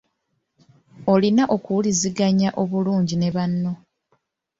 Olina 1.13 1.43
okuwuliziganya 1.55 2.49
obulungi 2.61 3.15
ne 3.17 3.29
banno. 3.35 3.71